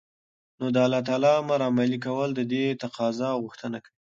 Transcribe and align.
نو 0.59 0.65
دالله 0.77 0.99
تعالى 1.07 1.29
امر 1.41 1.59
عملي 1.69 1.97
كول 2.05 2.29
ددې 2.39 2.63
تقاضا 2.83 3.27
او 3.33 3.39
غوښتنه 3.45 3.77
كوي 3.85 3.97